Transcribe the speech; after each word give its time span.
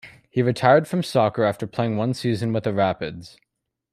He 0.31 0.41
retired 0.41 0.87
from 0.87 1.03
soccer 1.03 1.43
after 1.43 1.67
playing 1.67 1.95
one 1.95 2.15
season 2.15 2.51
with 2.53 2.63
the 2.63 2.73
Rapids. 2.73 3.37